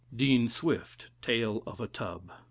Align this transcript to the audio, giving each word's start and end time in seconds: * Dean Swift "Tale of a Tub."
* 0.11 0.15
Dean 0.21 0.49
Swift 0.49 1.11
"Tale 1.21 1.61
of 1.67 1.79
a 1.79 1.85
Tub." 1.85 2.31